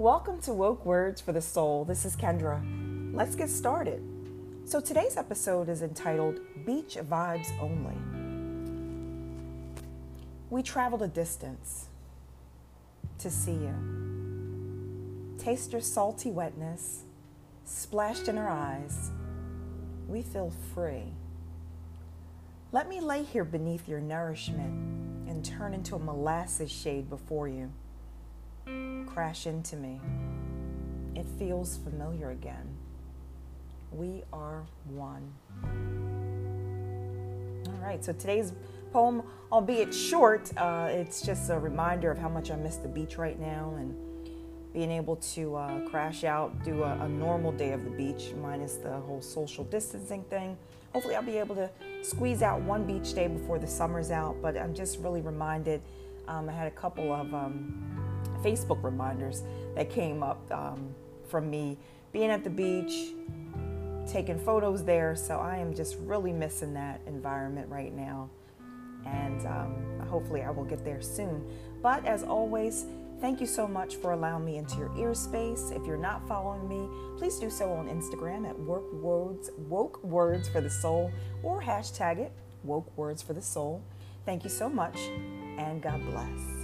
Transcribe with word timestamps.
Welcome 0.00 0.40
to 0.44 0.54
Woke 0.54 0.86
Words 0.86 1.20
for 1.20 1.32
the 1.32 1.42
Soul. 1.42 1.84
This 1.84 2.06
is 2.06 2.16
Kendra. 2.16 2.58
Let's 3.12 3.36
get 3.36 3.50
started. 3.50 4.02
So, 4.64 4.80
today's 4.80 5.18
episode 5.18 5.68
is 5.68 5.82
entitled 5.82 6.40
Beach 6.64 6.96
Vibes 6.96 7.50
Only. 7.60 7.98
We 10.48 10.62
traveled 10.62 11.02
a 11.02 11.06
distance 11.06 11.88
to 13.18 13.30
see 13.30 13.52
you. 13.52 15.34
Taste 15.36 15.72
your 15.72 15.82
salty 15.82 16.30
wetness, 16.30 17.02
splashed 17.66 18.26
in 18.26 18.38
our 18.38 18.48
eyes. 18.48 19.10
We 20.08 20.22
feel 20.22 20.50
free. 20.74 21.12
Let 22.72 22.88
me 22.88 23.02
lay 23.02 23.22
here 23.22 23.44
beneath 23.44 23.86
your 23.86 24.00
nourishment 24.00 25.28
and 25.28 25.44
turn 25.44 25.74
into 25.74 25.94
a 25.94 25.98
molasses 25.98 26.72
shade 26.72 27.10
before 27.10 27.48
you 27.48 27.70
crash 29.12 29.46
into 29.46 29.76
me. 29.76 30.00
It 31.16 31.26
feels 31.38 31.78
familiar 31.78 32.30
again. 32.30 32.76
We 33.92 34.22
are 34.32 34.64
one. 34.88 35.32
All 37.66 37.86
right, 37.86 38.04
so 38.04 38.12
today's 38.12 38.52
poem, 38.92 39.22
albeit 39.50 39.92
short, 39.92 40.52
uh, 40.56 40.88
it's 40.90 41.22
just 41.22 41.50
a 41.50 41.58
reminder 41.58 42.10
of 42.10 42.18
how 42.18 42.28
much 42.28 42.50
I 42.50 42.56
miss 42.56 42.76
the 42.76 42.88
beach 42.88 43.18
right 43.18 43.38
now 43.38 43.74
and 43.78 43.96
being 44.72 44.92
able 44.92 45.16
to 45.16 45.56
uh, 45.56 45.80
crash 45.88 46.22
out, 46.22 46.62
do 46.62 46.84
a, 46.84 46.96
a, 47.00 47.08
normal 47.08 47.50
day 47.50 47.72
of 47.72 47.82
the 47.82 47.90
beach, 47.90 48.32
minus 48.40 48.74
the 48.74 48.92
whole 49.00 49.20
social 49.20 49.64
distancing 49.64 50.22
thing. 50.24 50.56
Hopefully, 50.92 51.16
I'll 51.16 51.22
be 51.22 51.38
able 51.38 51.56
to 51.56 51.68
squeeze 52.02 52.42
out 52.42 52.62
one 52.62 52.84
beach 52.84 53.12
day 53.14 53.26
before 53.26 53.58
the 53.58 53.66
summer's 53.66 54.12
out, 54.12 54.36
but 54.40 54.56
I'm 54.56 54.72
just 54.72 55.00
really 55.00 55.20
reminded. 55.20 55.82
Um, 56.28 56.48
I 56.48 56.52
had 56.52 56.68
a 56.68 56.72
couple 56.72 57.12
of 57.12 57.34
um, 57.34 57.99
Facebook 58.42 58.82
reminders 58.82 59.42
that 59.74 59.90
came 59.90 60.22
up 60.22 60.50
um, 60.50 60.94
from 61.28 61.50
me 61.50 61.78
being 62.12 62.30
at 62.30 62.44
the 62.44 62.50
beach, 62.50 63.12
taking 64.10 64.38
photos 64.38 64.84
there. 64.84 65.14
So 65.14 65.38
I 65.38 65.56
am 65.56 65.74
just 65.74 65.96
really 66.00 66.32
missing 66.32 66.74
that 66.74 67.00
environment 67.06 67.68
right 67.68 67.94
now. 67.94 68.28
And 69.06 69.46
um, 69.46 70.06
hopefully 70.08 70.42
I 70.42 70.50
will 70.50 70.64
get 70.64 70.84
there 70.84 71.00
soon. 71.00 71.44
But 71.82 72.04
as 72.04 72.22
always, 72.22 72.84
thank 73.20 73.40
you 73.40 73.46
so 73.46 73.66
much 73.66 73.96
for 73.96 74.12
allowing 74.12 74.44
me 74.44 74.56
into 74.58 74.76
your 74.76 74.94
ear 74.98 75.14
space. 75.14 75.70
If 75.74 75.86
you're 75.86 75.96
not 75.96 76.26
following 76.28 76.68
me, 76.68 76.88
please 77.18 77.38
do 77.38 77.48
so 77.48 77.72
on 77.72 77.88
Instagram 77.88 78.48
at 78.48 78.58
woke 78.58 78.92
words, 78.92 79.50
woke 79.68 80.02
words 80.04 80.48
for 80.48 80.60
the 80.60 80.70
soul, 80.70 81.10
or 81.42 81.62
hashtag 81.62 82.18
it 82.18 82.32
woke 82.64 82.94
words 82.96 83.22
for 83.22 83.32
the 83.32 83.42
soul. 83.42 83.82
Thank 84.26 84.44
you 84.44 84.50
so 84.50 84.68
much, 84.68 84.98
and 85.56 85.82
God 85.82 86.04
bless. 86.10 86.59